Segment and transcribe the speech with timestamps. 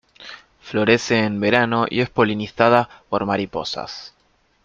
[0.61, 4.15] Florece en verano y es polinizada por mariposas.